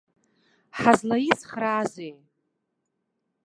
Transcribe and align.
Ҳазлаицхраазеи? 0.79 2.13